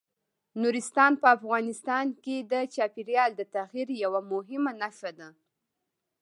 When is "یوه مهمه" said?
4.03-4.71